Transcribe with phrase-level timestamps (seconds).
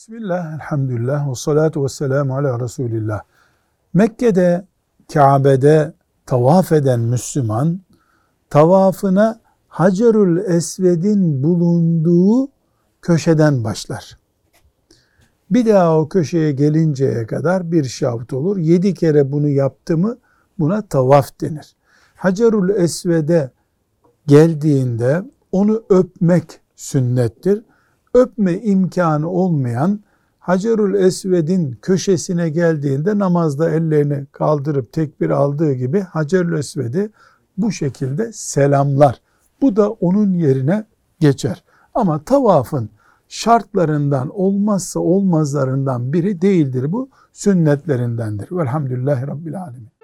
[0.00, 3.20] Bismillah, elhamdülillah, ve salatu ve selamu ala Resulillah.
[3.94, 4.66] Mekke'de,
[5.12, 5.92] Kabe'de
[6.26, 7.80] tavaf eden Müslüman,
[8.50, 12.48] tavafına Hacerül Esved'in bulunduğu
[13.02, 14.18] köşeden başlar.
[15.50, 18.56] Bir daha o köşeye gelinceye kadar bir şavt olur.
[18.56, 20.18] Yedi kere bunu yaptı mı
[20.58, 21.76] buna tavaf denir.
[22.14, 23.50] Hacerül Esved'e
[24.26, 25.22] geldiğinde
[25.52, 27.62] onu öpmek sünnettir.
[28.14, 30.00] Öpme imkanı olmayan
[30.38, 37.10] Hacerül Esved'in köşesine geldiğinde namazda ellerini kaldırıp tekbir aldığı gibi Hacerül Esved'i
[37.56, 39.20] bu şekilde selamlar.
[39.60, 40.84] Bu da onun yerine
[41.20, 41.64] geçer.
[41.94, 42.90] Ama tavafın
[43.28, 47.08] şartlarından olmazsa olmazlarından biri değildir bu.
[47.32, 48.48] Sünnetlerindendir.
[48.52, 49.99] Velhamdülillahi Rabbil Alemin.